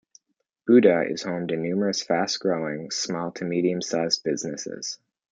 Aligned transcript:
Buda 0.65 1.03
is 1.07 1.21
home 1.21 1.45
to 1.49 1.55
numerous 1.57 2.01
fast-growing 2.01 2.89
small- 2.89 3.31
to 3.33 3.45
medium-sized 3.45 4.23
businesses. 4.23 4.97